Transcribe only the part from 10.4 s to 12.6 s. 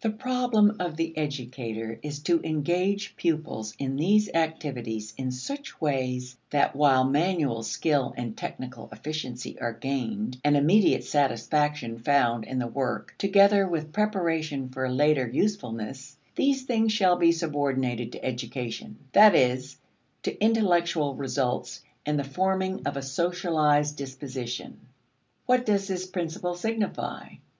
and immediate satisfaction found in